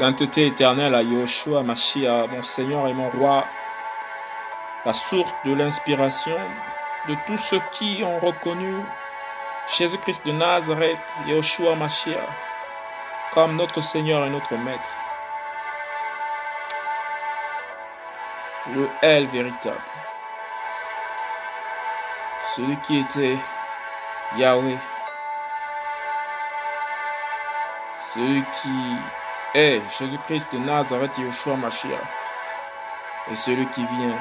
[0.00, 3.44] Sainteté éternelle à Yoshua Mashiach, mon Seigneur et mon Roi,
[4.86, 6.38] la source de l'inspiration
[7.06, 8.76] de tous ceux qui ont reconnu
[9.76, 10.96] Jésus-Christ de Nazareth,
[11.26, 12.16] Yoshua Mashiach,
[13.34, 14.90] comme notre Seigneur et notre Maître.
[18.74, 19.76] Le L véritable.
[22.56, 23.36] Celui qui était
[24.38, 24.78] Yahweh.
[28.14, 28.96] Celui qui
[29.54, 31.98] est Jésus-Christ de Nazareth, Yoshua Mashiach.
[33.32, 34.16] Et celui qui vient,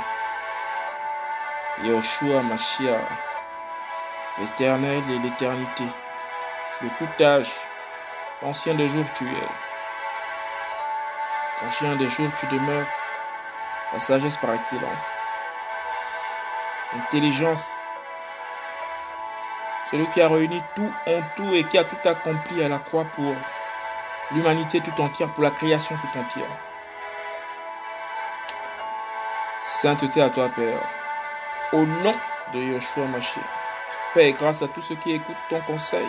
[1.83, 3.01] Yoshua Mashiach,
[4.39, 5.85] l'éternel et l'éternité,
[6.81, 7.51] de tout âge,
[8.41, 9.49] ancien des jours tu es.
[11.67, 12.87] Ancien des jours tu demeures,
[13.93, 15.05] la sagesse par excellence,
[16.95, 17.63] intelligence,
[19.91, 23.05] celui qui a réuni tout en tout et qui a tout accompli à la croix
[23.15, 23.35] pour
[24.31, 26.45] l'humanité tout entière, pour la création tout entière.
[29.81, 30.79] Sainteté à toi, Père.
[31.71, 32.15] Au nom
[32.53, 33.43] de Yoshua Mashiach.
[34.13, 36.07] Père, grâce à tous ceux qui écoutent ton conseil.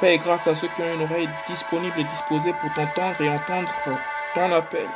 [0.00, 3.70] Père, grâce à ceux qui ont une oreille disponible et disposée pour t'entendre et entendre
[4.34, 4.88] ton appel.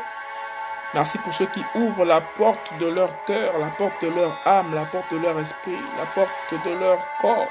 [0.95, 4.75] Merci pour ceux qui ouvrent la porte de leur cœur, la porte de leur âme,
[4.75, 6.31] la porte de leur esprit, la porte
[6.67, 7.49] de leur corps,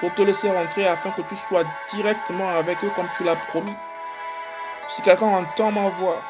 [0.00, 3.76] pour te laisser rentrer afin que tu sois directement avec eux comme tu l'as promis.
[4.88, 6.22] Si quelqu'un entend ma voix,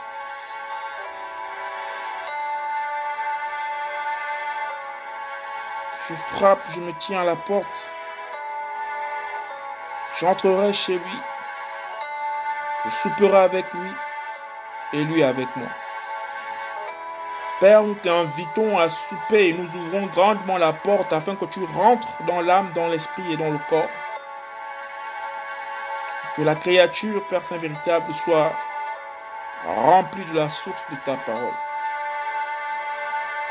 [6.08, 7.66] je frappe, je me tiens à la porte.
[10.18, 11.18] J'entrerai chez lui.
[12.84, 13.90] Je souperai avec lui
[14.94, 15.68] et lui avec moi.
[17.60, 22.06] Père, nous t'invitons à souper et nous ouvrons grandement la porte afin que tu rentres
[22.26, 23.90] dans l'âme, dans l'esprit et dans le corps.
[26.36, 28.52] Que la créature, Père Saint véritable, soit
[29.66, 31.54] remplie de la source de ta parole.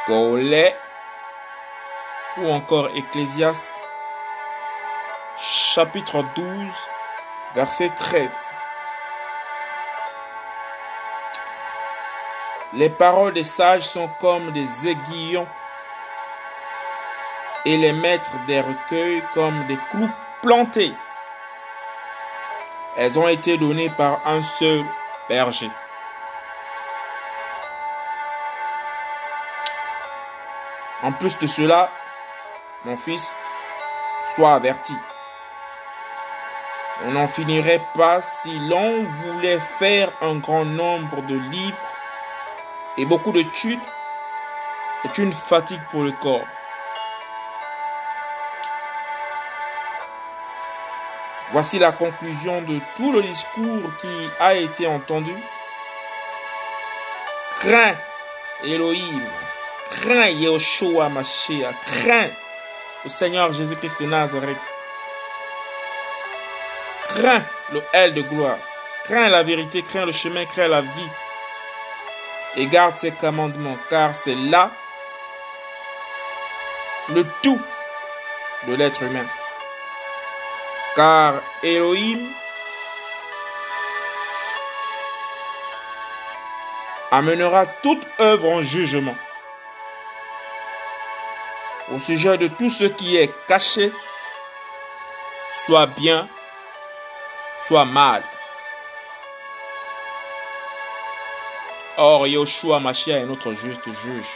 [0.06, 0.74] Collet
[2.38, 3.62] ou encore Ecclésiaste,
[5.38, 6.48] chapitre 12,
[7.56, 8.47] verset 13.
[12.74, 15.48] Les paroles des sages sont comme des aiguillons
[17.66, 20.10] et les maîtres des recueils comme des clous
[20.42, 20.94] plantés.
[22.98, 24.84] Elles ont été données par un seul
[25.30, 25.70] berger.
[31.04, 31.90] En plus de cela,
[32.84, 33.32] mon fils,
[34.36, 34.96] sois averti.
[37.06, 41.78] On n'en finirait pas si l'on voulait faire un grand nombre de livres
[42.98, 43.80] et beaucoup de d'études
[45.06, 46.46] est une fatigue pour le corps.
[51.52, 55.34] Voici la conclusion de tout le discours qui a été entendu.
[57.60, 57.96] Crains
[58.66, 59.22] Elohim,
[59.90, 62.30] crains Yehoshua Mashiach, crains
[63.04, 64.58] le Seigneur Jésus-Christ de Nazareth.
[67.10, 68.58] Crains le L de gloire,
[69.06, 71.10] crains la vérité, crains le chemin, crains la vie
[72.56, 74.72] et garde ses commandements, car c'est là
[77.14, 77.60] le tout
[78.68, 79.26] de l'être humain.
[80.96, 82.30] Car Elohim
[87.12, 89.16] amènera toute œuvre en jugement
[91.94, 93.92] au sujet de tout ce qui est caché,
[95.66, 96.28] soit bien,
[97.68, 98.24] soit mal.
[102.00, 104.32] Or, Yoshua Mashiach est notre juste juge.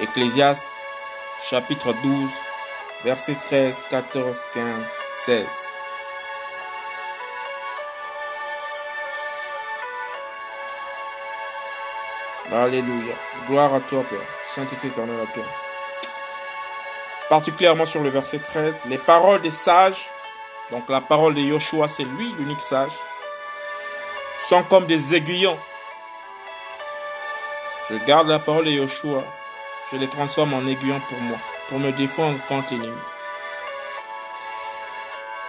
[0.00, 0.62] Ecclésiaste,
[1.50, 2.30] chapitre 12,
[3.04, 4.64] versets 13, 14, 15,
[5.26, 5.46] 16.
[12.50, 13.14] Alléluia.
[13.46, 14.18] Gloire à toi, Père.
[14.48, 15.44] Sainteté éternelle à toi.
[17.28, 20.08] Particulièrement sur le verset 13, les paroles des sages,
[20.70, 22.92] donc la parole de Yoshua, c'est lui l'unique sage,
[24.48, 25.58] sont comme des aiguillons.
[27.90, 29.22] Je garde la parole de Yoshua.
[29.92, 31.36] Je les transforme en aiguillons pour moi,
[31.68, 32.96] pour me défendre contre l'ennemi.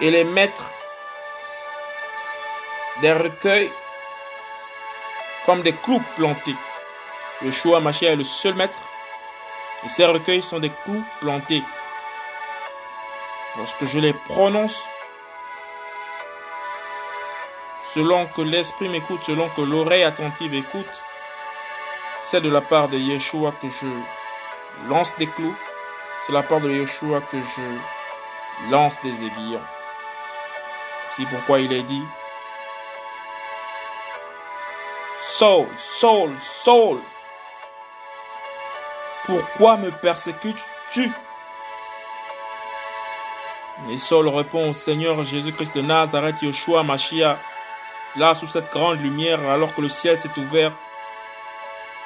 [0.02, 0.70] Et les mettre
[3.02, 3.72] des recueils
[5.46, 6.56] comme des clous plantés.
[7.42, 8.80] Yoshua Machia est le seul maître.
[9.86, 11.64] Et ces recueils sont des clous plantés.
[13.58, 14.78] Lorsque je les prononce,
[17.94, 20.86] selon que l'esprit m'écoute, selon que l'oreille attentive écoute,
[22.22, 25.56] c'est de la part de Yeshua que je lance des clous,
[26.26, 29.62] c'est de la part de Yeshua que je lance des aiguillons.
[31.16, 32.04] C'est pourquoi il est dit,
[35.22, 37.00] Saul, Saul, Saul,
[39.26, 41.12] pourquoi me persécutes-tu?
[43.90, 47.40] Et Saul répond au Seigneur Jésus-Christ de Nazareth, Yeshua, Machia,
[48.20, 50.72] là sous cette grande lumière, alors que le ciel s'est ouvert,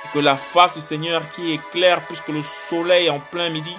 [0.05, 3.75] et que la face du Seigneur qui éclaire plus que le soleil en plein midi,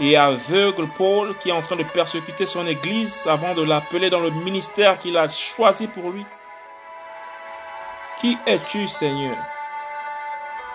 [0.00, 4.20] et aveugle Paul qui est en train de persécuter son Église avant de l'appeler dans
[4.20, 6.26] le ministère qu'il a choisi pour lui.
[8.20, 9.36] Qui es-tu, Seigneur?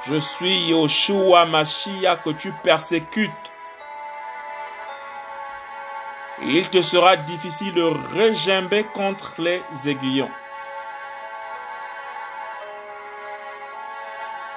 [0.07, 3.48] Je suis Yoshua Mashiach que tu persécutes.
[6.43, 10.29] Il te sera difficile de régimber contre les aiguillons.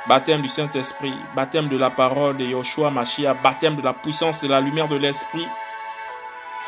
[0.07, 4.49] Baptême du Saint-Esprit, baptême de la parole de Yoshua Mashiach, baptême de la puissance de
[4.49, 5.47] la lumière de l'Esprit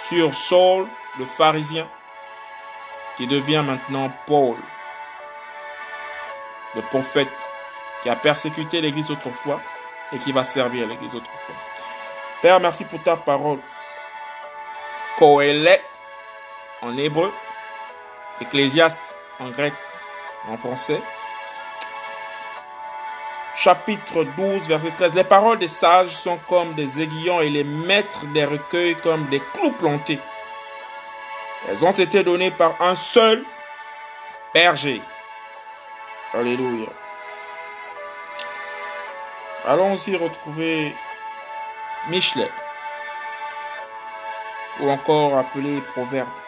[0.09, 0.87] sur Saul,
[1.19, 1.87] le pharisien,
[3.17, 4.57] qui devient maintenant Paul,
[6.75, 7.29] le prophète
[8.03, 9.61] qui a persécuté l'Église autrefois
[10.13, 11.55] et qui va servir l'Église autrefois.
[12.43, 13.59] Père, merci pour ta parole.
[15.19, 15.83] Kohelet
[16.83, 17.33] en hébreu,
[18.41, 18.99] Ecclésiaste
[19.39, 19.73] en grec,
[20.49, 21.01] en français.
[23.57, 25.15] Chapitre 12, verset 13.
[25.15, 29.41] Les paroles des sages sont comme des aiguillons et les maîtres des recueils comme des
[29.41, 30.19] clous plantés.
[31.69, 33.43] Elles ont été données par un seul
[34.53, 35.01] berger.
[36.35, 36.89] Alléluia.
[39.67, 40.93] Allons-y retrouver
[42.09, 42.51] Michelet,
[44.81, 46.44] ou encore appelé Proverbe.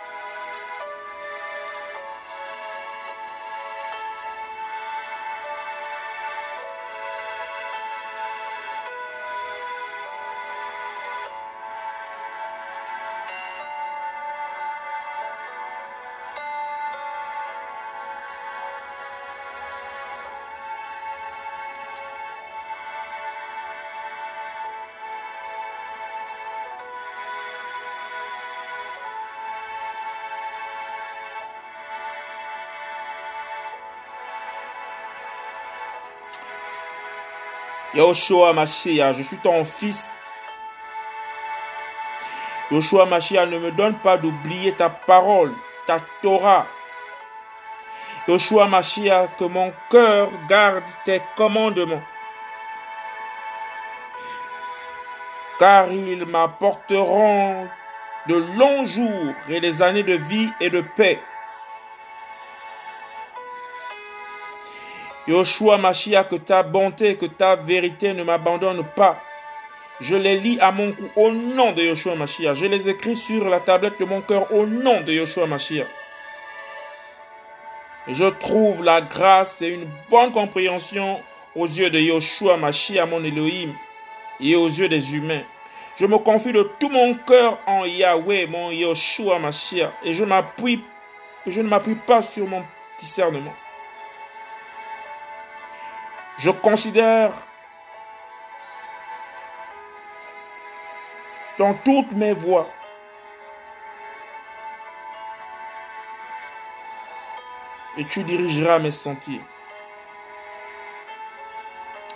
[37.97, 40.13] Yoshua Mashiach, je suis ton fils.
[42.71, 45.51] Yoshua Mashiach, ne me donne pas d'oublier ta parole,
[45.87, 46.67] ta Torah.
[48.29, 52.03] Yoshua Mashiach, que mon cœur garde tes commandements.
[55.59, 57.67] Car ils m'apporteront
[58.29, 61.19] de longs jours et des années de vie et de paix.
[65.29, 69.17] Yoshua Mashiach, que ta bonté, que ta vérité ne m'abandonnent pas.
[70.01, 72.55] Je les lis à mon cou au nom de Yoshua Mashiach.
[72.55, 75.87] Je les écris sur la tablette de mon cœur au nom de Yoshua Mashiach.
[78.09, 81.19] Je trouve la grâce et une bonne compréhension
[81.57, 83.73] aux yeux de Yoshua Mashiach, mon Elohim,
[84.39, 85.43] et aux yeux des humains.
[85.99, 90.29] Je me confie de tout mon cœur en Yahweh, mon Yoshua Mashiach, et je ne
[90.29, 92.63] m'appuie pas sur mon
[93.01, 93.55] discernement.
[96.39, 97.33] Je considère
[101.59, 102.69] dans toutes mes voies
[107.97, 109.41] et tu dirigeras mes sentiers.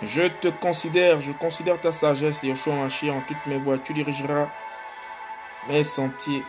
[0.03, 3.77] Je te considère, je considère ta sagesse, Yeshua Mashiach, en toutes mes voies.
[3.79, 4.47] Tu dirigeras
[5.67, 6.43] mes sentiers.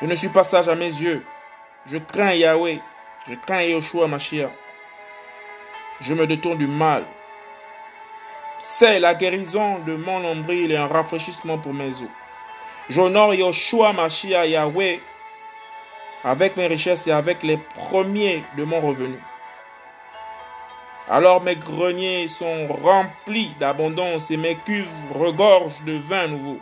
[0.00, 1.24] Je ne suis pas sage à mes yeux.
[1.86, 2.80] Je crains Yahweh.
[3.28, 4.50] Je crains Yoshua Mashiach.
[6.00, 7.02] Je me détourne du mal.
[8.60, 12.08] C'est la guérison de mon nombril et un rafraîchissement pour mes os.
[12.88, 15.00] J'honore Yoshua Mashiach Yahweh
[16.22, 19.18] avec mes richesses et avec les premiers de mon revenu.
[21.08, 26.60] Alors mes greniers sont remplis d'abondance et mes cuves regorgent de vin nouveau.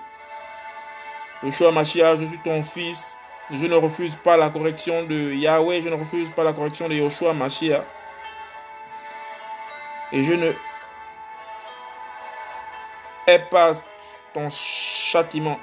[1.43, 3.19] Yoshua Mashiach, je suis ton fils,
[3.51, 6.95] je ne refuse pas la correction de Yahweh, je ne refuse pas la correction de
[6.95, 7.85] Yoshua Mashiach.
[10.13, 10.53] Et je ne
[13.27, 13.75] hais pas
[14.33, 15.59] ton châtiment.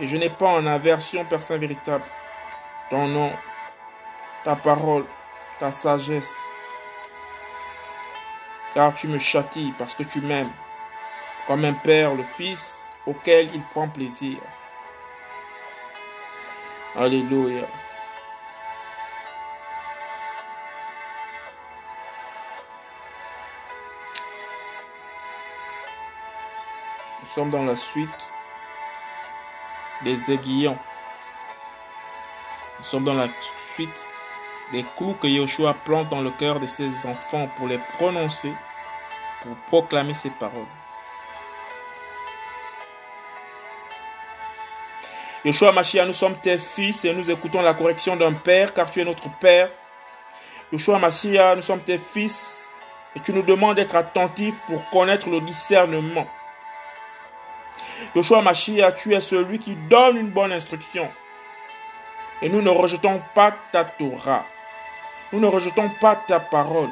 [0.00, 2.04] Et je n'ai pas en aversion, Père Saint véritable,
[2.90, 3.30] ton nom,
[4.44, 5.04] ta parole,
[5.58, 6.34] ta sagesse.
[8.74, 10.50] Car tu me châties parce que tu m'aimes,
[11.46, 14.38] comme un père le fils auquel il prend plaisir.
[16.96, 17.66] Alléluia.
[27.20, 28.08] Nous sommes dans la suite
[30.04, 30.78] des aiguillons.
[32.78, 33.26] Nous sommes dans la
[33.74, 34.06] suite
[34.70, 38.52] des clous que Yeshua plante dans le cœur de ses enfants pour les prononcer,
[39.42, 40.83] pour proclamer ses paroles.
[45.44, 49.02] Yeshua Mashiach, nous sommes tes fils et nous écoutons la correction d'un père car tu
[49.02, 49.68] es notre père.
[50.72, 52.66] Yeshua Mashiach, nous sommes tes fils
[53.14, 56.26] et tu nous demandes d'être attentifs pour connaître le discernement.
[58.16, 61.06] Yeshua Mashiach, tu es celui qui donne une bonne instruction.
[62.40, 64.42] Et nous ne rejetons pas ta Torah.
[65.30, 66.88] Nous ne rejetons pas ta parole.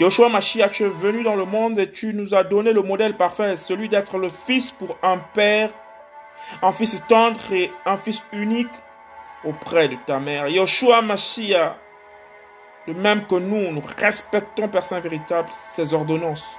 [0.00, 3.16] Yeshua Mashiach, tu es venu dans le monde et tu nous as donné le modèle
[3.16, 5.70] parfait, celui d'être le fils pour un père
[6.62, 8.70] un fils tendre et un fils unique
[9.44, 10.48] auprès de ta mère.
[10.48, 11.76] Yoshua Mashiach,
[12.86, 16.56] de même que nous, nous respectons, Père Saint véritable, ces ordonnances.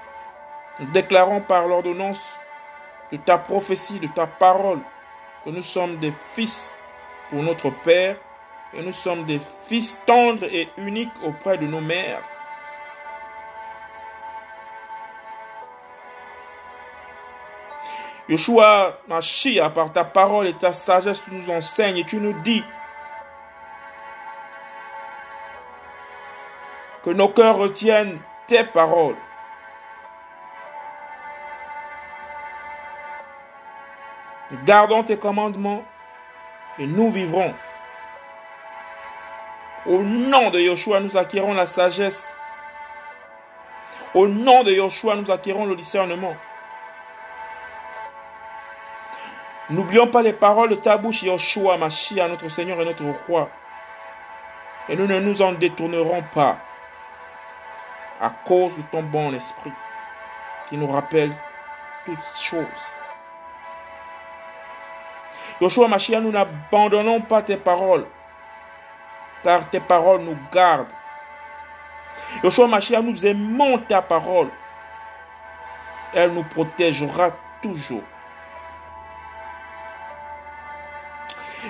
[0.80, 2.22] Nous déclarons par l'ordonnance
[3.12, 4.80] de ta prophétie, de ta parole,
[5.44, 6.78] que nous sommes des fils
[7.30, 8.18] pour notre Père
[8.74, 12.22] et nous sommes des fils tendres et uniques auprès de nos mères.
[18.30, 22.64] Yeshua Mashiach, par ta parole et ta sagesse, tu nous enseignes et tu nous dis
[27.04, 29.16] que nos cœurs retiennent tes paroles.
[34.66, 35.84] Gardons tes commandements
[36.80, 37.54] et nous vivrons.
[39.86, 42.28] Au nom de Yeshua, nous acquérons la sagesse.
[44.14, 46.36] Au nom de Yeshua, nous acquérons le discernement.
[49.70, 53.50] N'oublions pas les paroles de ta bouche, Yoshua, Mashiach, notre Seigneur et notre Roi.
[54.88, 56.58] Et nous ne nous en détournerons pas
[58.22, 59.74] à cause de ton bon esprit
[60.70, 61.36] qui nous rappelle
[62.06, 62.66] toutes choses.
[65.60, 68.06] Yoshua Mashiach, nous n'abandonnons pas tes paroles,
[69.44, 70.88] car tes paroles nous gardent.
[72.42, 74.48] Yoshua Mashiach, nous aimons ta parole.
[76.14, 77.32] Elle nous protégera
[77.62, 78.04] toujours.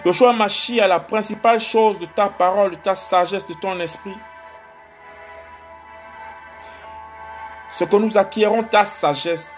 [0.05, 4.15] Yoshua Mashiach, la principale chose de ta parole, de ta sagesse, de ton esprit,
[7.71, 9.51] ce que nous acquérons ta sagesse.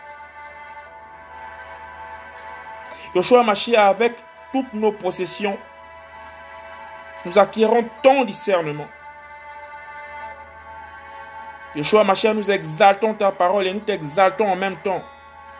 [3.16, 4.14] Yoshua Mashiach, avec
[4.52, 5.58] toutes nos possessions,
[7.26, 8.88] nous acquérons ton discernement.
[11.76, 15.04] Yoshua Mashiach, nous exaltons ta parole et nous t'exaltons en même temps.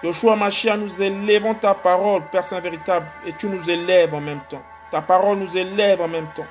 [0.02, 4.40] Yoshua Mashiach, nous élevons ta parole, Père Saint véritable, et tu nous élèves en même
[4.50, 4.62] temps.
[4.92, 6.48] Ta parole nous élève en même temps.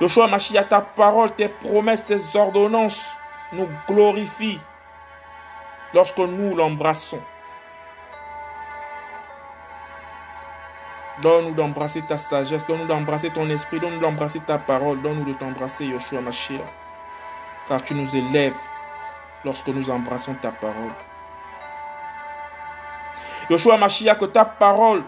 [0.00, 3.04] Yoshua Mashiach, ta parole, tes promesses, tes ordonnances
[3.52, 4.60] nous glorifient
[5.92, 7.20] lorsque nous l'embrassons.
[11.20, 15.84] Donne-nous d'embrasser ta sagesse, donne-nous d'embrasser ton esprit, donne-nous d'embrasser ta parole, donne-nous de t'embrasser,
[15.84, 16.60] Yoshua Mashiach,
[17.68, 18.54] car tu nous élèves
[19.44, 20.92] lorsque nous embrassons ta parole.
[23.50, 25.02] Yoshua Mashiach, que ta parole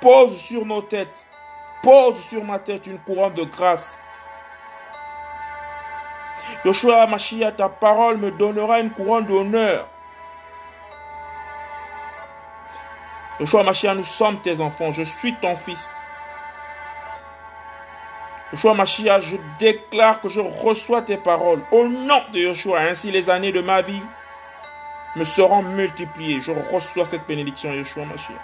[0.00, 1.26] pose sur nos têtes,
[1.82, 3.98] pose sur ma tête une couronne de grâce.
[6.64, 9.86] Yoshua Mashiach, ta parole me donnera une couronne d'honneur.
[13.38, 15.94] Yoshua Mashiach, nous sommes tes enfants, je suis ton fils.
[18.52, 21.62] Yoshua Mashiach, je déclare que je reçois tes paroles.
[21.70, 24.02] Au nom de Yoshua, ainsi les années de ma vie
[25.14, 26.40] me seront multipliées.
[26.40, 28.40] Je reçois cette bénédiction, Yoshua Mashiach.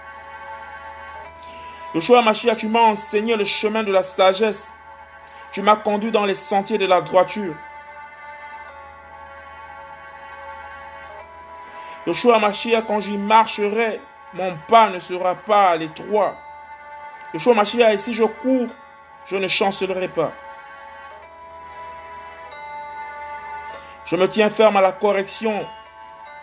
[1.94, 4.70] Yoshua Mashiach, tu m'as enseigné le chemin de la sagesse.
[5.50, 7.54] Tu m'as conduit dans les sentiers de la droiture.
[12.06, 14.00] Yoshua Mashiach, quand j'y marcherai,
[14.34, 16.36] mon pas ne sera pas à l'étroit.
[17.34, 18.68] Yoshua Mashiach, et si je cours,
[19.28, 20.32] je ne chancellerai pas.
[24.04, 25.66] Je me tiens ferme à la correction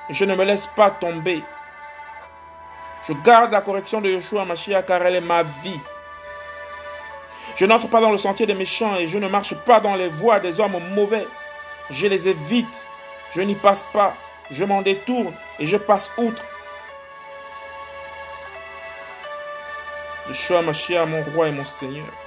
[0.10, 1.44] je ne me laisse pas tomber.
[3.08, 5.80] Je garde la correction de Yeshua Mashiach car elle est ma vie.
[7.56, 10.10] Je n'entre pas dans le sentier des méchants et je ne marche pas dans les
[10.10, 11.28] voies des hommes mauvais.
[11.90, 12.88] Je les évite.
[13.34, 14.14] Je n'y passe pas.
[14.52, 16.44] Je m'en détourne et je passe outre.
[20.28, 22.23] Yeshua Mashiach, mon roi et mon Seigneur.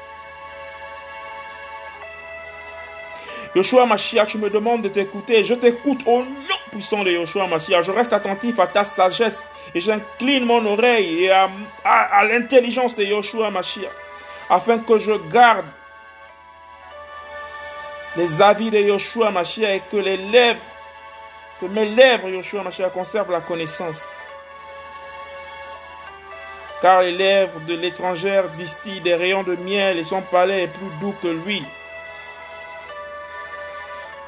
[3.56, 5.42] Yoshua Mashiach, tu me demandes de t'écouter.
[5.42, 7.86] Je t'écoute au nom puissant de Yoshua Mashiach.
[7.86, 11.48] Je reste attentif à ta sagesse et j'incline mon oreille et à,
[12.24, 13.90] l'intelligence de Yoshua Mashiach
[14.50, 15.64] afin que je garde
[18.18, 20.60] les avis de Yoshua Mashiach et que les lèvres
[21.58, 24.04] Que mes lèvres, Yoshua Mashiach, conservent la connaissance.
[26.82, 30.90] Car les lèvres de l'étrangère distillent des rayons de miel et son palais est plus
[31.00, 31.64] doux que l'huile.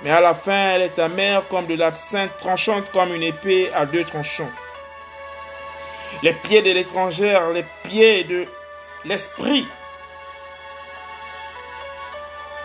[0.02, 3.84] Mais à la fin, elle est amère comme de l'absinthe, tranchante comme une épée à
[3.84, 4.50] deux tranchants.
[6.22, 8.46] Les pieds de l'étrangère, les pieds de
[9.04, 9.66] l'esprit,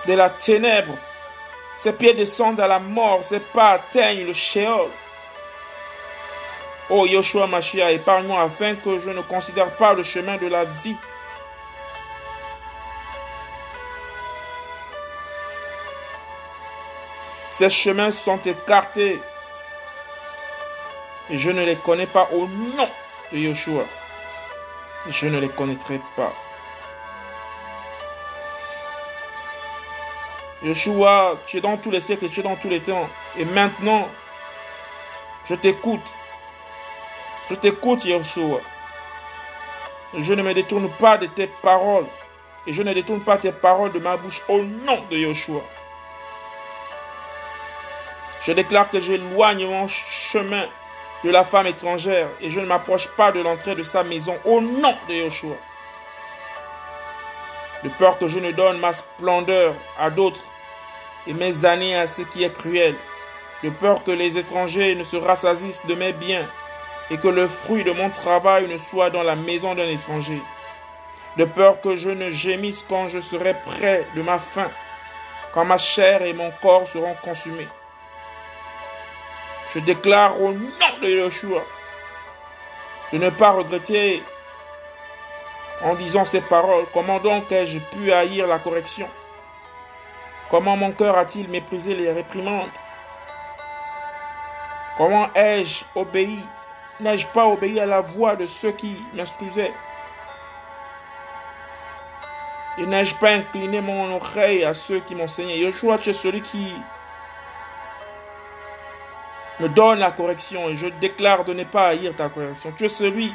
[0.08, 0.94] de la ténèbre,
[1.78, 4.90] ses pieds descendent à la mort, ses pas atteignent le Sheol.
[6.90, 10.96] Oh Yoshua Mashiach, épargne-moi afin que je ne considère pas le chemin de la vie.
[17.70, 19.20] Chemins sont écartés
[21.30, 22.88] et je ne les connais pas au nom
[23.32, 23.86] de Yoshua.
[25.10, 26.34] Je ne les connaîtrai pas.
[30.64, 33.10] Yeshua, tu es dans tous les siècles, tu es dans tous les temps.
[33.38, 34.08] Et maintenant,
[35.46, 36.06] je t'écoute.
[37.50, 38.60] Je t'écoute, Yeshua.
[40.18, 42.06] Je ne me détourne pas de tes paroles.
[42.66, 45.62] Et je ne détourne pas tes paroles de ma bouche au nom de Yeshua.
[48.46, 50.66] Je déclare que j'éloigne mon chemin
[51.24, 54.60] de la femme étrangère et je ne m'approche pas de l'entrée de sa maison au
[54.60, 55.56] nom de Yeshua.
[57.84, 60.44] De peur que je ne donne ma splendeur à d'autres
[61.26, 62.96] et mes années à ce qui est cruel,
[63.64, 66.46] de peur que les étrangers ne se rassasissent de mes biens
[67.12, 70.42] et que le fruit de mon travail ne soit dans la maison d'un étranger,
[71.38, 74.70] de peur que je ne gémisse quand je serai près de ma faim,
[75.54, 77.68] quand ma chair et mon corps seront consumés.
[79.74, 80.70] Je déclare au nom
[81.02, 81.64] de Yeshua
[83.12, 84.24] de ne pas regretter
[85.84, 86.86] en disant ces paroles.
[86.94, 89.08] Comment donc ai-je pu haïr la correction?
[90.50, 92.70] Comment mon cœur a-t-il méprisé les réprimandes?
[94.98, 96.40] Comment ai-je obéi?
[97.00, 99.74] N'ai-je pas obéi à la voix de ceux qui m'instruisaient
[102.78, 105.58] Et n'ai-je pas incliné mon oreille à ceux qui m'enseignaient?
[105.58, 106.74] Yeshua, tu es celui qui
[109.60, 112.72] me donne la correction et je déclare de ne pas haïr ta correction.
[112.78, 113.32] Tu es celui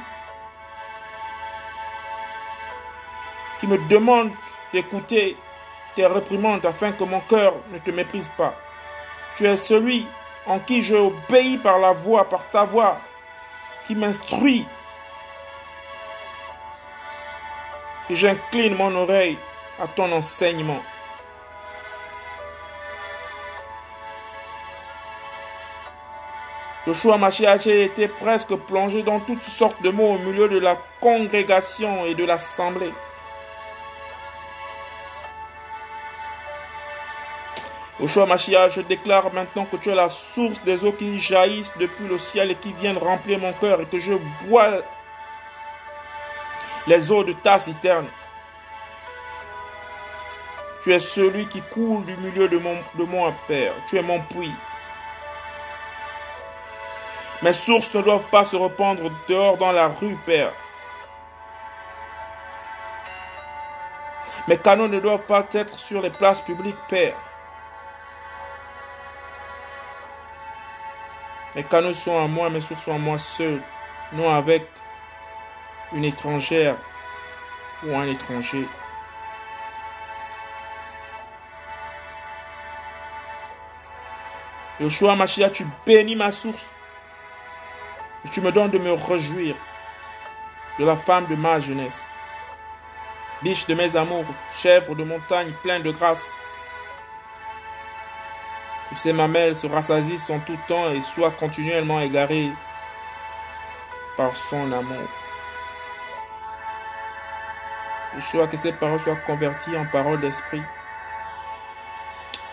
[3.60, 4.30] qui me demande
[4.72, 5.36] d'écouter
[5.94, 8.54] tes réprimandes afin que mon cœur ne te méprise pas.
[9.36, 10.06] Tu es celui
[10.46, 12.98] en qui je obéis par la voix, par ta voix,
[13.86, 14.66] qui m'instruit.
[18.10, 19.36] Et j'incline mon oreille
[19.80, 20.82] à ton enseignement.
[26.88, 32.06] Joshua Mashiach était presque plongé dans toutes sortes de mots au milieu de la congrégation
[32.06, 32.94] et de l'assemblée.
[38.00, 42.08] Joshua Mashiach, je déclare maintenant que tu es la source des eaux qui jaillissent depuis
[42.08, 44.14] le ciel et qui viennent remplir mon cœur et que je
[44.46, 44.70] bois
[46.86, 48.06] les eaux de ta citerne.
[50.82, 53.74] Tu es celui qui coule du milieu de de mon Père.
[53.90, 54.54] Tu es mon puits.
[57.40, 60.52] Mes sources ne doivent pas se répandre dehors dans la rue, Père.
[64.48, 67.14] Mes canaux ne doivent pas être sur les places publiques, Père.
[71.54, 73.60] Mes canaux sont à moi, mes sources sont à moi seul,
[74.12, 74.66] non avec
[75.92, 76.76] une étrangère
[77.84, 78.66] ou un étranger.
[84.80, 86.64] Yoshua Mashiach, tu bénis ma source.
[88.32, 89.56] Tu me donnes de me réjouir
[90.78, 92.00] de la femme de ma jeunesse.
[93.42, 94.24] Biche de mes amours,
[94.56, 96.22] chèvre de montagne pleine de grâce.
[98.90, 102.50] Que ces mamelles se rassasissent en tout temps et soient continuellement égarées
[104.16, 105.08] par son amour.
[108.18, 110.62] Je que ces paroles soient converties en paroles d'esprit.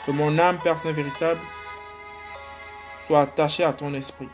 [0.06, 1.40] Que mon âme, Père Saint véritable,
[3.08, 4.30] soit attachée à ton esprit.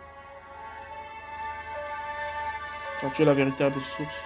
[3.10, 4.24] Tu es la véritable source.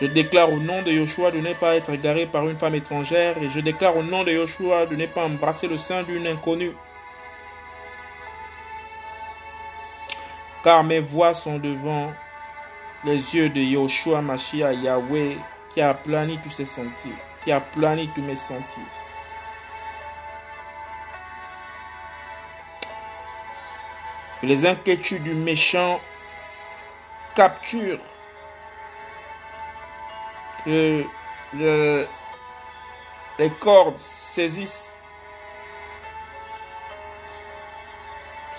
[0.00, 3.38] Je déclare au nom de Yoshua de ne pas être égaré par une femme étrangère
[3.38, 6.72] et je déclare au nom de Yoshua de ne pas embrasser le sein d'une inconnue.
[10.64, 12.12] Car mes voix sont devant
[13.04, 15.36] les yeux de Yoshua Mashiach Yahweh
[15.70, 17.14] qui a plani tous ses sentiers,
[17.44, 18.95] qui a plani tous mes sentiers.
[24.42, 26.00] Les inquiétudes du méchant
[27.34, 28.00] capturent
[30.64, 31.04] que
[33.38, 34.94] les cordes saisissent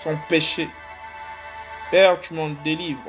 [0.02, 0.68] son péché.
[1.90, 3.00] Père, tu m'en délivres.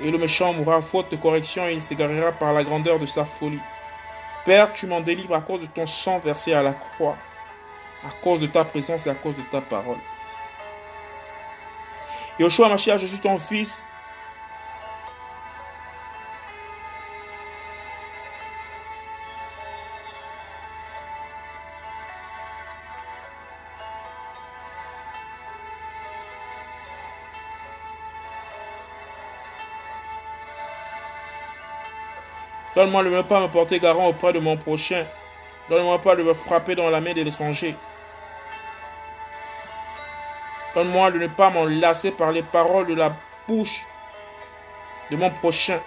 [0.00, 3.24] Et le méchant mourra faute de correction et il s'égarera par la grandeur de sa
[3.24, 3.60] folie.
[4.44, 7.16] Père, tu m'en délivres à cause de ton sang versé à la croix,
[8.04, 9.98] à cause de ta présence et à cause de ta parole.
[12.38, 13.82] Yoshua Mashiach, je suis ton fils,
[32.76, 35.06] Donne-moi de ne pas me porter garant auprès de mon prochain.
[35.70, 37.74] Donne-moi pas de me frapper dans la main de l'étranger.
[40.76, 43.16] Donne-moi de ne pas m'enlacer par les paroles de la
[43.48, 43.82] bouche
[45.10, 45.80] de mon prochain.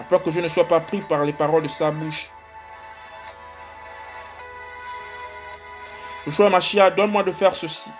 [0.00, 2.30] Afin que je ne sois pas pris par les paroles de sa bouche.
[6.38, 7.90] ma Machia, donne-moi de faire ceci.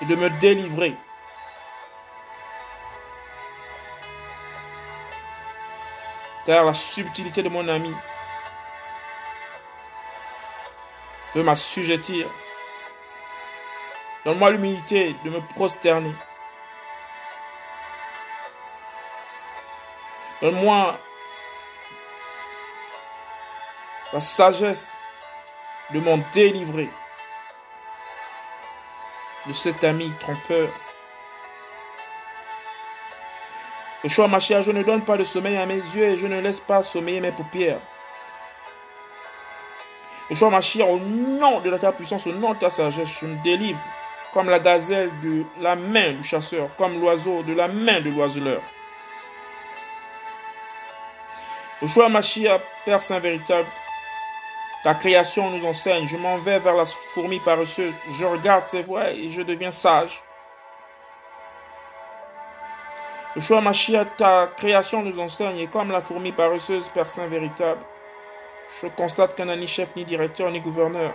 [0.00, 0.94] Et de me délivrer
[6.46, 7.92] car la subtilité de mon ami
[11.36, 12.26] veut m'assujettir.
[14.24, 16.12] Donne-moi l'humilité de me prosterner.
[20.40, 20.98] Donne-moi
[24.12, 24.88] la sagesse
[25.90, 26.88] de m'en délivrer
[29.46, 30.70] de cet ami trompeur.
[34.04, 36.60] Yeshua Mashiach, je ne donne pas de sommeil à mes yeux et je ne laisse
[36.60, 37.80] pas sommeiller mes paupières.
[40.30, 43.78] Yeshua Mashiach, au nom de ta puissance, au nom de ta sagesse, je me délivre
[44.32, 48.60] comme la gazelle de la main du chasseur, comme l'oiseau de la main de l'oiseleur.
[51.82, 53.68] Yeshua Mashiach, Père Saint véritable,
[54.82, 56.06] ta création nous enseigne.
[56.08, 57.92] Je m'en vais vers la fourmi paresseuse.
[58.18, 60.22] Je regarde ses voies et je deviens sage.
[63.40, 67.80] Choix Machia, ta création nous enseigne, et comme la fourmi paresseuse, Père Saint véritable,
[68.80, 71.12] je constate qu'elle n'a ni chef, ni directeur, ni gouverneur.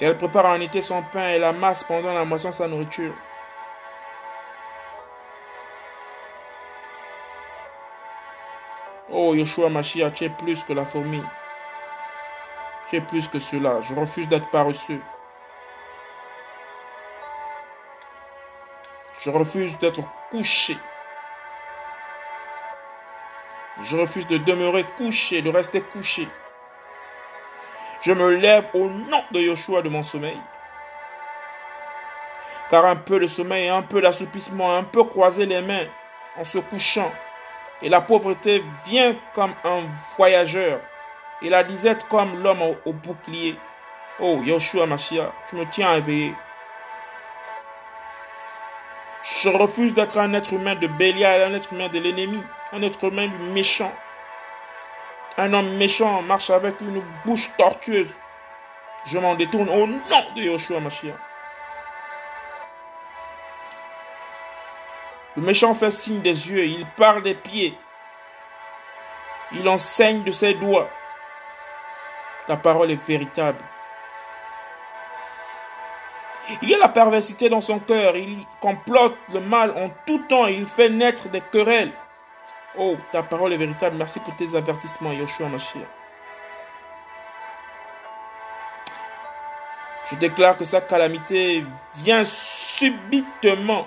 [0.00, 3.14] Elle prépare en été son pain et la masse pendant la moisson sa nourriture.
[9.08, 11.22] Oh Yeshua Mashiach, tu es plus que la fourmi.
[12.90, 13.80] Tu es plus que cela.
[13.80, 15.00] Je refuse d'être paresseux.
[19.22, 20.76] Je refuse d'être couché.
[23.82, 26.26] Je refuse de demeurer couché, de rester couché.
[28.02, 30.38] Je me lève au nom de Yoshua de mon sommeil.
[32.70, 35.86] Car un peu de sommeil, un peu d'assoupissement, un peu croiser les mains
[36.38, 37.12] en se couchant.
[37.82, 39.80] Et la pauvreté vient comme un
[40.16, 40.80] voyageur.
[41.42, 43.56] Et la disette comme l'homme au, bouclier.
[44.18, 46.32] Oh, Yoshua Mashiach, tu me tiens éveillé.
[49.42, 53.04] Je refuse d'être un être humain de Bélial, un être humain de l'ennemi, un être
[53.04, 53.92] humain méchant.
[55.38, 58.14] Un homme méchant marche avec une bouche tortueuse.
[59.06, 60.00] Je m'en détourne au nom
[60.34, 61.14] de Yoshua Mashiach.
[65.36, 67.76] Le méchant fait signe des yeux, il parle des pieds.
[69.52, 70.88] Il enseigne de ses doigts.
[72.48, 73.62] La parole est véritable.
[76.62, 78.16] Il y a la perversité dans son cœur.
[78.16, 80.46] Il complote le mal en tout temps.
[80.46, 81.92] Il fait naître des querelles.
[82.78, 83.96] Oh, ta parole est véritable.
[83.96, 85.86] Merci pour tes avertissements, Yoshua Mashiach.
[90.10, 91.64] Je déclare que sa calamité
[91.96, 93.86] vient subitement.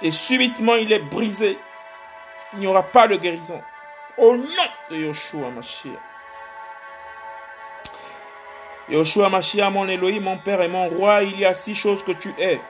[0.00, 1.58] Et subitement, il est brisé.
[2.54, 3.60] Il n'y aura pas de guérison.
[4.16, 4.46] Au nom
[4.90, 5.98] de Yoshua Mashiach.
[8.88, 12.12] Yoshua Mashiach, mon Elohim, mon Père et mon Roi, il y a six choses que
[12.12, 12.60] tu es.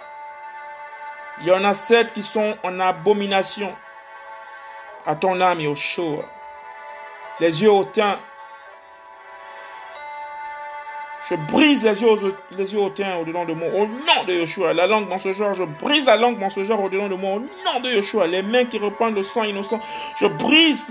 [1.42, 3.76] Il y en a sept qui sont en abomination
[5.06, 6.24] à ton âme, Yoshua.
[7.40, 8.18] Les yeux hautains,
[11.30, 12.08] je brise les yeux,
[12.52, 14.72] les yeux hautains au-dedans de moi, au nom de Yeshua.
[14.72, 18.26] La langue genre, je brise la langue genre au-dedans de moi, au nom de Yeshua.
[18.26, 19.78] Les mains qui reprennent le sang innocent,
[20.16, 20.86] je brise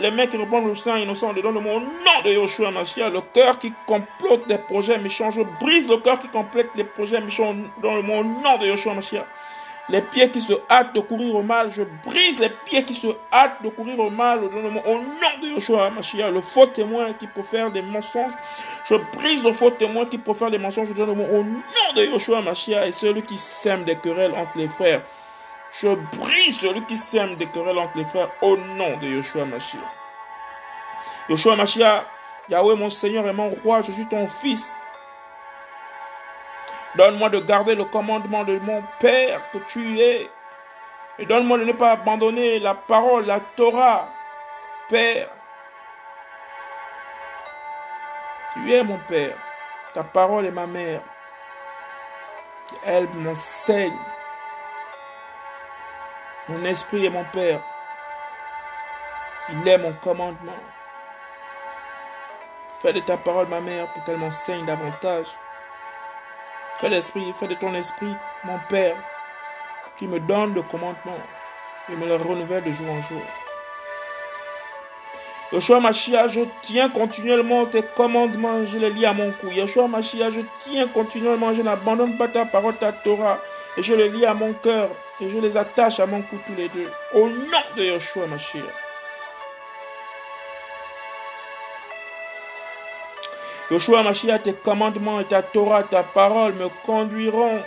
[0.00, 3.12] les mains qui reprennent le sang innocent au-dedans de moi, au nom de Yeshua Mashiach.
[3.12, 7.20] Le cœur qui complote des projets méchants, je brise le cœur qui complète les projets
[7.20, 9.26] méchants dans le monde, au nom de Yeshua Mashiach.
[9.92, 13.08] Les pieds qui se hâtent de courir au mal, je brise les pieds qui se
[13.30, 14.80] hâtent de courir au mal au nom
[15.42, 16.30] de Yeshua Mashiach.
[16.30, 18.32] Le faux témoin qui peut faire des mensonges,
[18.86, 21.44] je brise le faux témoin qui peut faire des mensonges au nom
[21.94, 25.02] de Yeshua Mashiach et celui qui sème des querelles entre les frères.
[25.78, 29.82] Je brise celui qui sème des querelles entre les frères au nom de Yeshua Mashiach.
[31.28, 32.06] Yeshua Mashiach,
[32.48, 34.72] Yahweh, mon Seigneur et mon roi, je suis ton fils.
[36.96, 40.28] Donne-moi de garder le commandement de mon Père que tu es.
[41.18, 44.08] Et donne-moi de ne pas abandonner la parole, la Torah.
[44.88, 45.28] Père,
[48.52, 49.36] tu es mon Père.
[49.94, 51.00] Ta parole est ma mère.
[52.84, 53.96] Elle m'enseigne.
[56.48, 57.60] Mon esprit est mon Père.
[59.50, 60.52] Il est mon commandement.
[62.80, 65.28] Fais de ta parole ma mère pour qu'elle m'enseigne davantage.
[66.82, 68.96] Fais l'esprit, fais de ton esprit mon Père
[69.96, 71.16] qui me donne le commandement
[71.88, 73.22] et me le renouvelle de jour en jour.
[75.52, 79.46] Yeshua Machia, je tiens continuellement tes commandements, je les lis à mon cou.
[79.52, 83.38] Yeshua Machia, je tiens continuellement, je n'abandonne pas ta parole, ta Torah,
[83.76, 84.88] et je les lis à mon cœur,
[85.20, 86.90] et je les attache à mon cou tous les deux.
[87.14, 88.60] Au nom de Yeshua Machia.
[93.72, 97.58] Yeshua Machia, tes commandements et ta Torah, ta parole me conduiront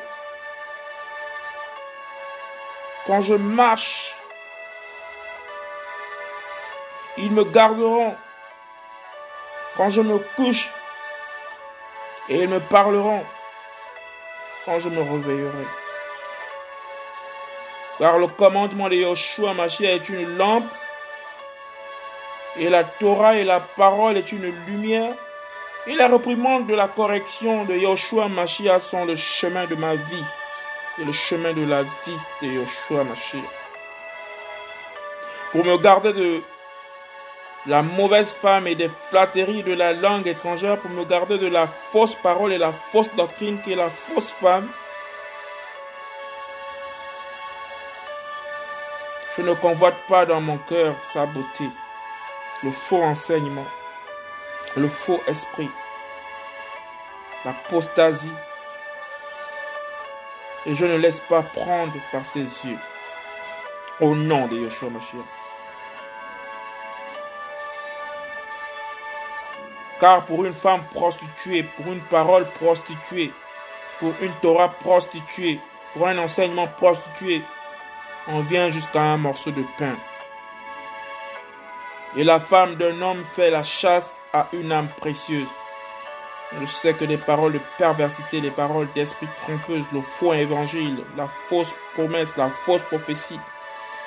[3.08, 4.14] quand je marche
[7.18, 8.14] ils me garderont
[9.78, 10.70] quand je me couche
[12.30, 13.24] et ils me parleront
[14.66, 15.66] quand je me réveillerai.
[17.98, 20.66] Car le commandement de Yoshua Mashiach est une lampe
[22.58, 25.14] et la Torah et la parole est une lumière.
[25.88, 30.24] Et la reprimande de la correction de Yoshua Mashiach sont le chemin de ma vie
[31.00, 33.44] et le chemin de la vie de Yoshua Mashiach.
[35.52, 36.42] Pour me garder de
[37.68, 41.68] la mauvaise femme et des flatteries de la langue étrangère pour me garder de la
[41.68, 44.68] fausse parole et la fausse doctrine qui est la fausse femme.
[49.38, 51.66] Je ne convoite pas dans mon cœur sa beauté,
[52.64, 53.66] le faux enseignement,
[54.78, 55.70] le faux esprit,
[57.46, 58.32] l'apostasie.
[60.66, 62.78] Et je ne laisse pas prendre par ses yeux.
[64.02, 65.24] Au nom de Yeshua Mashiach.
[70.02, 73.32] Car pour une femme prostituée, pour une parole prostituée,
[74.00, 75.60] pour une Torah prostituée,
[75.94, 77.42] pour un enseignement prostitué,
[78.28, 79.96] on vient jusqu'à un morceau de pain.
[82.18, 85.48] Et la femme d'un homme fait la chasse à une âme précieuse.
[86.62, 91.28] Je sais que les paroles de perversité, les paroles d'esprit trompeuse, le faux évangile, la
[91.50, 93.40] fausse promesse, la fausse prophétie,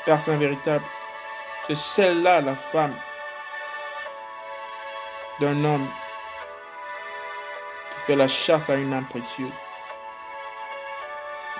[0.06, 0.84] personne véritable,
[1.66, 2.94] c'est celle-là la femme
[5.40, 5.86] d'un homme
[7.90, 9.50] qui fait la chasse à une âme précieuse.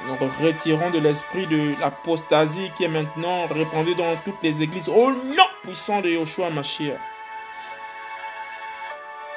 [0.07, 5.11] Nous retirons de l'esprit de l'apostasie qui est maintenant répandue dans toutes les églises au
[5.11, 6.99] nom de Yoshua Mashiach.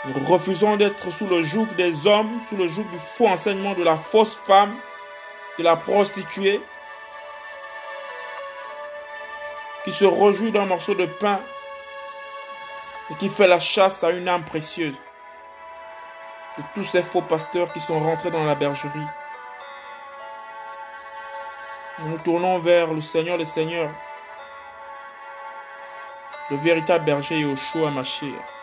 [0.06, 3.84] Nous refusons d'être sous le joug des hommes, sous le joug du faux enseignement de
[3.84, 4.74] la fausse femme,
[5.60, 6.62] de la prostituée,
[9.84, 11.40] qui se rejouit d'un morceau de pain
[13.10, 14.96] et qui fait la chasse à une âme précieuse.
[16.58, 19.08] De tous ces faux pasteurs qui sont rentrés dans la bergerie.
[22.00, 23.92] Nous nous tournons vers le Seigneur des Seigneurs,
[26.52, 28.62] le véritable berger Yoshua Mashiach.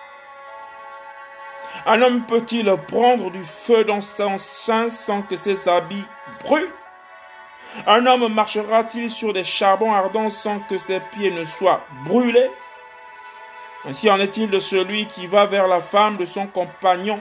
[1.87, 6.05] Un homme peut-il prendre du feu dans son sein sans que ses habits
[6.45, 6.71] brûlent?
[7.87, 12.51] Un homme marchera-t-il sur des charbons ardents sans que ses pieds ne soient brûlés?
[13.89, 17.19] Ainsi en est-il de celui qui va vers la femme de son compagnon.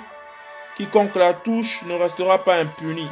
[0.76, 3.08] Quiconque la touche ne restera pas impuni.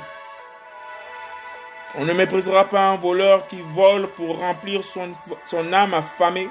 [1.97, 5.09] On ne méprisera pas un voleur qui vole pour remplir son,
[5.45, 6.49] son âme affamée.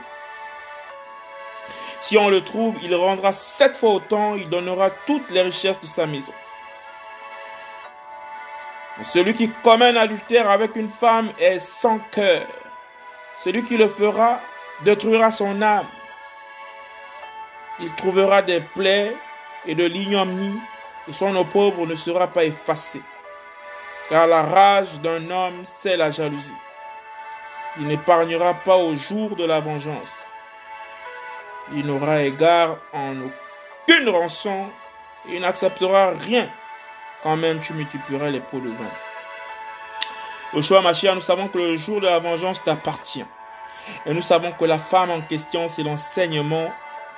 [2.06, 5.86] Si on le trouve, il rendra sept fois autant, il donnera toutes les richesses de
[5.86, 6.34] sa maison.
[8.98, 12.42] Mais celui qui commet un adultère avec une femme est sans cœur.
[13.42, 14.38] Celui qui le fera
[14.82, 15.86] détruira son âme.
[17.80, 19.16] Il trouvera des plaies
[19.64, 20.60] et de l'ignominie,
[21.08, 23.00] et son opprobre ne sera pas effacé.
[24.10, 26.52] Car la rage d'un homme, c'est la jalousie.
[27.78, 30.23] Il n'épargnera pas au jour de la vengeance.
[31.72, 34.66] Il n'aura égard en aucune rançon,
[35.29, 36.48] il n'acceptera rien
[37.24, 38.90] quand même tu multiplieras les pots de vin.
[40.53, 43.24] Au choix Machia, nous savons que le jour de la vengeance t'appartient.
[44.05, 46.70] Et nous savons que la femme en question, c'est l'enseignement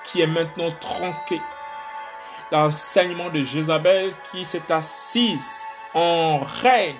[0.05, 1.41] qui est maintenant tronqué.
[2.53, 6.95] L'enseignement de Jézabel qui s'est assise en reine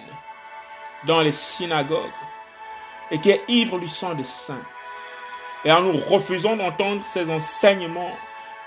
[1.05, 2.03] dans les synagogues
[3.13, 4.63] et qui est ivre du sang des saints.
[5.67, 8.17] Et nous refusons d'entendre ces enseignements,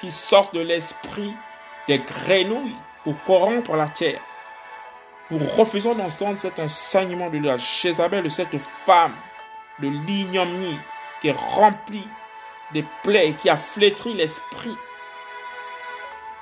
[0.01, 1.33] qui sortent de l'esprit
[1.88, 4.19] des grenouilles pour corrompre la terre.
[5.31, 9.13] Nous refusons d'entendre cet enseignement de la Jézabel, de cette femme
[9.79, 10.77] de l'ignominie
[11.21, 12.07] qui est remplie
[12.73, 14.75] des plaies qui a flétri l'esprit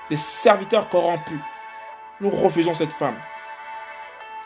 [0.09, 1.39] des serviteurs corrompus.
[2.19, 3.17] Nous refusons cette femme.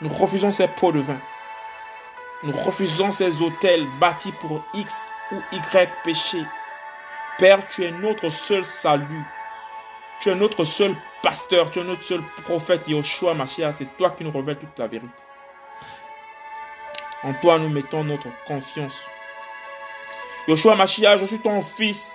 [0.02, 1.20] Nous refusons ces pots de vin.
[2.44, 4.94] Nous refusons ces hôtels bâtis pour X
[5.32, 6.44] ou Y péché.
[7.38, 9.26] Père, tu es notre seul salut.
[10.22, 11.72] Tu es notre seul pasteur.
[11.72, 13.76] Tu es notre seul prophète, Yoshua Mashiach.
[13.78, 15.10] C'est toi qui nous révèles toute la vérité.
[17.24, 19.00] En toi, nous mettons notre confiance.
[20.48, 22.12] Yoshua Mashiach, je suis ton fils.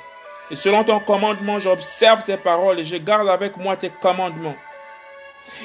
[0.51, 4.57] Et selon ton commandement, j'observe tes paroles et je garde avec moi tes commandements.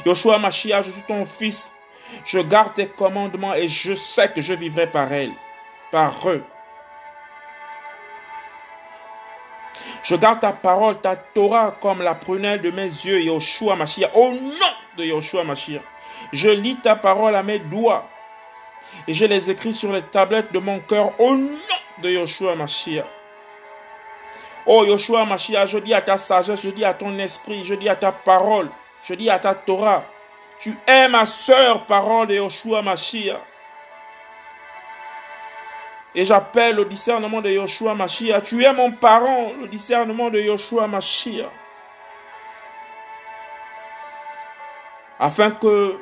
[0.06, 1.72] Yoshua Mashiach, je suis ton fils.
[2.26, 5.32] Je garde tes commandements et je sais que je vivrai par elles,
[5.92, 6.44] par eux.
[10.12, 14.12] Je garde ta parole, ta Torah comme la prunelle de mes yeux, Yoshua Mashiach.
[14.14, 15.82] Au nom de Yoshua Mashiach,
[16.34, 18.06] je lis ta parole à mes doigts
[19.08, 21.58] et je les écris sur les tablettes de mon cœur au nom
[22.04, 23.06] de Yoshua Mashiach.
[24.66, 27.88] Oh Yoshua Mashiach, je dis à ta sagesse, je dis à ton esprit, je dis
[27.88, 28.68] à ta parole,
[29.08, 30.04] je dis à ta Torah,
[30.60, 33.40] tu es ma sœur, parole de Yoshua Mashiach.
[36.14, 38.44] Et j'appelle le discernement de Yoshua Mashiach.
[38.44, 41.50] Tu es mon parent, le discernement de Yoshua Mashiach.
[45.20, 45.98] Afin que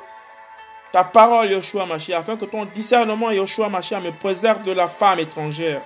[0.92, 5.20] ta parole, Yoshua Mashiach, afin que ton discernement, Yoshua Mashiach, me préserve de la femme
[5.20, 5.82] étrangère,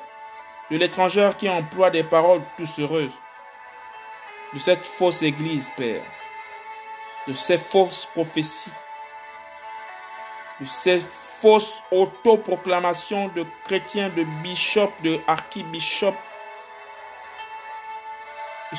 [0.72, 3.12] de l'étrangère qui emploie des paroles doucereuses,
[4.54, 6.04] de cette fausse église, Père
[7.28, 8.72] de ces fausses prophéties,
[10.60, 11.02] de ces
[11.44, 16.16] fausses autoproclamations de chrétiens, de bishops, de archibishops,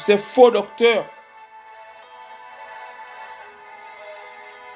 [0.03, 1.05] ces faux docteurs.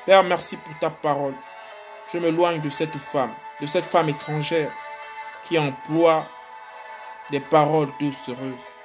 [0.05, 1.33] Père, merci pour ta parole.
[2.13, 4.71] Je me loigne de cette femme, de cette femme étrangère
[5.45, 6.27] qui emploie
[7.31, 8.78] des paroles doucereuses.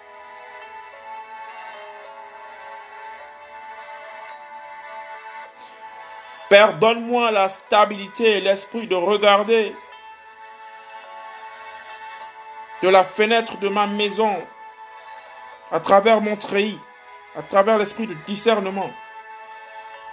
[6.54, 9.74] Père, donne-moi la stabilité et l'esprit de regarder
[12.84, 14.38] de la fenêtre de ma maison,
[15.72, 16.80] à travers mon treillis,
[17.36, 18.92] à travers l'esprit de discernement.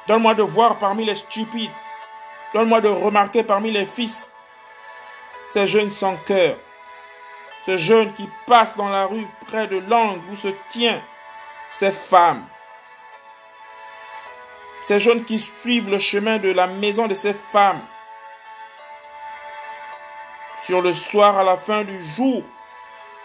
[0.08, 1.68] Donne-moi de voir parmi les stupides.
[2.54, 4.30] Donne-moi de remarquer parmi les fils
[5.46, 6.56] ces jeunes sans cœur,
[7.66, 11.02] ces jeunes qui passent dans la rue près de l'angle où se tient
[11.74, 12.46] ces femmes
[14.82, 17.80] ces jeunes qui suivent le chemin de la maison de ces femmes.
[20.64, 22.42] Sur le soir à la fin du jour,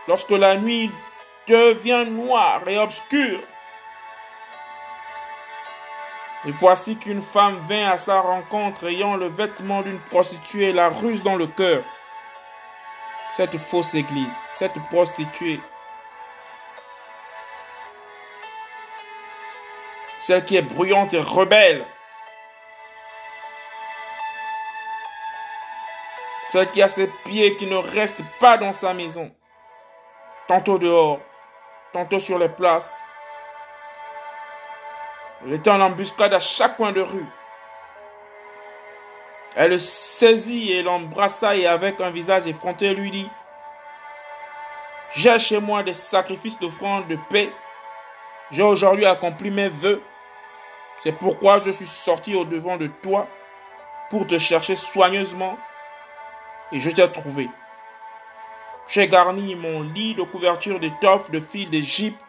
[0.07, 0.91] lorsque la nuit
[1.47, 3.39] devient noire et obscure,
[6.47, 11.23] et voici qu'une femme vint à sa rencontre ayant le vêtement d'une prostituée, la ruse
[11.23, 11.83] dans le cœur.
[13.35, 15.59] Cette fausse église, cette prostituée
[20.25, 21.85] celle qui est bruyante et rebelle,
[26.49, 29.31] celle qui a ses pieds qui ne restent pas dans sa maison,
[30.47, 31.19] tantôt dehors,
[31.93, 32.97] tantôt sur les places.
[35.45, 37.27] Elle était en embuscade à chaque coin de rue.
[39.55, 43.29] Elle le saisit et l'embrassa et avec un visage effronté lui dit,
[45.13, 47.51] J'ai chez moi des sacrifices d'offrande de paix.
[48.49, 50.01] J'ai aujourd'hui accompli mes vœux.
[51.01, 53.27] C'est pourquoi je suis sorti au-devant de toi
[54.09, 55.57] pour te chercher soigneusement
[56.71, 57.49] et je t'ai trouvé.
[58.87, 62.19] J'ai garni mon lit de couverture d'étoffe de fil d'Égypte.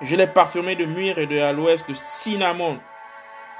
[0.00, 2.78] Je l'ai parfumé de myrrhe et de aloès, de cinnamon.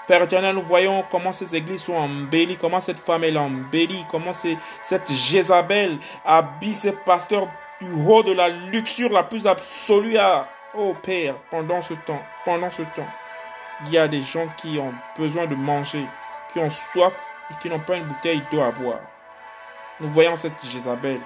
[0.06, 4.32] Père éternel, nous voyons comment ces églises sont embellies, comment cette femme est embellie, comment
[4.32, 7.48] cette Jézabel habille ses pasteurs
[7.80, 10.18] du haut de la luxure la plus absolue.
[10.18, 10.46] À,
[10.76, 13.08] oh Père, pendant ce temps, pendant ce temps.
[13.82, 16.06] Il y a des gens qui ont besoin de manger,
[16.52, 17.14] qui ont soif
[17.50, 19.00] et qui n'ont pas une bouteille d'eau à boire.
[20.00, 21.20] Nous voyons cette Jézabel,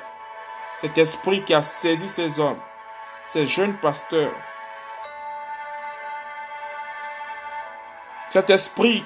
[0.78, 2.58] cet esprit qui a saisi ces hommes,
[3.28, 4.32] ces jeunes pasteurs.
[8.30, 9.04] Cet esprit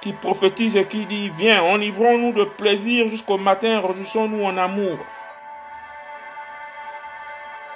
[0.00, 4.98] qui prophétise et qui dit, viens, enivrons-nous de plaisir jusqu'au matin, réjouissons-nous en amour.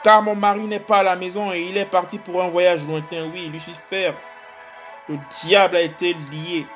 [0.03, 2.85] Car mon mari n'est pas à la maison et il est parti pour un voyage
[2.87, 3.29] lointain.
[3.33, 4.13] Oui, Lucifer
[5.09, 6.67] le diable a été lié.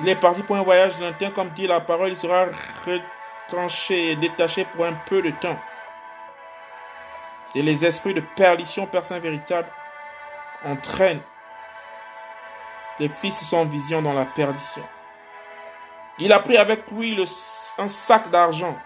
[0.00, 2.46] Il est parti pour un voyage lointain, comme dit la parole, il sera
[2.86, 5.58] retranché et détaché pour un peu de temps.
[7.54, 9.68] Et les esprits de perdition, Saint véritable,
[10.64, 11.20] entraînent
[12.98, 14.82] les fils sans vision dans la perdition.
[16.18, 17.22] Il a pris avec lui
[17.78, 18.76] un sac d'argent.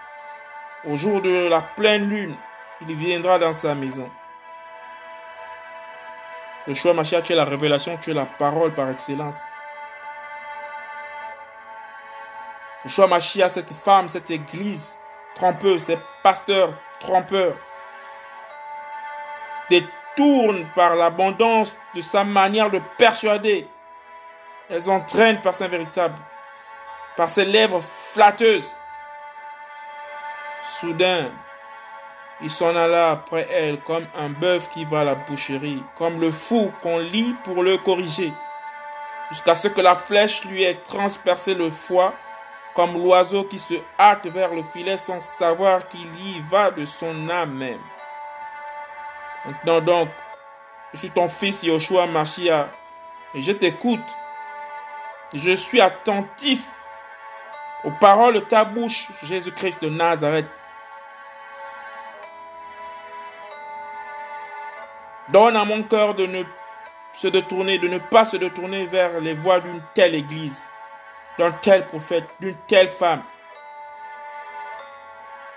[0.84, 2.34] Au jour de la pleine lune,
[2.80, 4.08] il viendra dans sa maison.
[6.66, 9.38] Le choix Mashiach, tu es la révélation, tu es la parole par excellence.
[12.84, 14.98] Le choix Mashiach, cette femme, cette église
[15.36, 17.54] trompeuse, ces pasteurs trompeurs,
[19.70, 23.68] détournent par l'abondance de sa manière de persuader.
[24.68, 26.18] Elles entraînent par sa véritable,
[27.16, 28.74] par ses lèvres flatteuses.
[30.80, 31.30] Soudain,
[32.42, 36.30] il s'en alla après elle comme un bœuf qui va à la boucherie, comme le
[36.30, 38.32] fou qu'on lit pour le corriger,
[39.30, 42.12] jusqu'à ce que la flèche lui ait transpercé le foie,
[42.74, 47.30] comme l'oiseau qui se hâte vers le filet sans savoir qu'il y va de son
[47.30, 47.80] âme même.
[49.46, 50.08] Maintenant donc,
[50.92, 52.68] je suis ton fils Yoshua Machia,
[53.34, 54.00] et je t'écoute.
[55.34, 56.64] Je suis attentif
[57.84, 60.46] aux paroles de ta bouche, Jésus-Christ de Nazareth.
[65.30, 66.44] Donne à mon cœur de ne
[67.14, 70.62] se détourner, de ne pas se détourner vers les voies d'une telle église,
[71.38, 73.22] d'un tel prophète, d'une telle femme.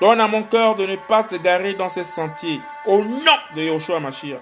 [0.01, 3.99] Donne à mon cœur de ne pas s'égarer dans ces sentiers, au nom de Yoshua
[3.99, 4.39] Mashiach.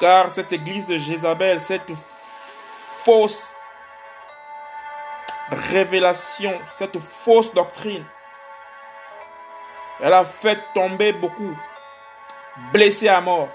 [0.00, 1.92] Car cette église de Jézabel, cette
[3.04, 3.48] fausse
[5.50, 8.04] révélation, cette fausse doctrine,
[10.00, 11.56] elle a fait tomber beaucoup
[12.72, 13.48] blessé à mort.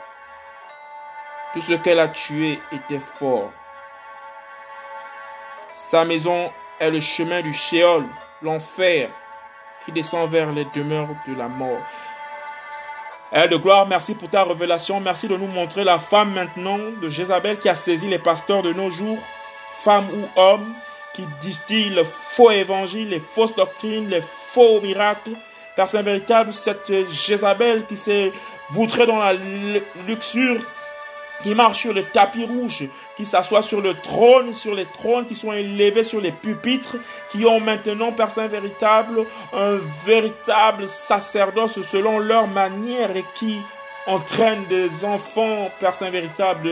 [1.54, 3.52] Tout ce qu'elle a tué était fort.
[5.74, 8.06] Sa maison est le chemin du Sheol,
[8.41, 9.10] l'enfer,
[9.86, 11.82] qui descend vers les demeures de la mort.
[13.32, 15.00] Elle de gloire, merci pour ta révélation.
[15.00, 18.74] Merci de nous montrer la femme maintenant de Jézabel qui a saisi les pasteurs de
[18.74, 19.20] nos jours,
[19.80, 20.74] femmes ou hommes,
[21.14, 25.34] qui distillent le faux évangile, les fausses doctrines, les faux miracles.
[25.76, 28.32] Car c'est véritable cette Jézabel qui s'est
[28.72, 29.34] voutré dans la
[30.07, 30.61] luxure,
[31.43, 32.84] qui marche sur le tapis rouge,
[33.15, 36.97] qui s'assoit sur le trône, sur les trônes qui sont élevés sur les pupitres,
[37.32, 43.57] qui ont maintenant, Père Saint véritable, un véritable sacerdoce selon leur manière et qui
[44.05, 46.70] entraînent des enfants, Père Saint véritable,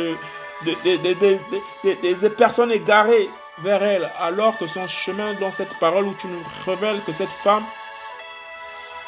[0.64, 3.30] des personnes égarées
[3.64, 7.30] vers elle, alors que son chemin dans cette parole où tu nous révèles que cette
[7.30, 7.64] femme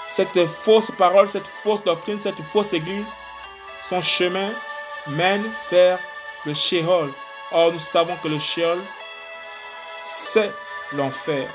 [0.10, 3.08] cette fausse parole, cette fausse doctrine, cette fausse église,
[3.90, 4.50] son chemin
[5.08, 6.00] mène vers
[6.46, 7.12] le Sheol.
[7.52, 8.80] Or, nous savons que le Sheol,
[10.10, 10.52] c'est
[10.94, 11.48] l'enfer.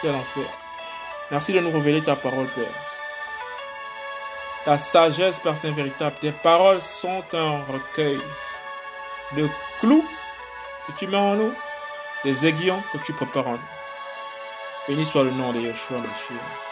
[0.00, 0.46] C'est l'enfer.
[1.30, 2.64] Merci de nous révéler ta parole, Père.
[4.64, 8.20] Ta sagesse, Père Saint véritable, tes paroles sont un recueil
[9.32, 9.48] de
[9.80, 10.04] clous
[10.86, 11.52] que tu mets en nous,
[12.24, 13.58] des aiguillons que tu prépares en nous.
[14.88, 16.67] Béni soit le nom de Yeshua, Mashiach.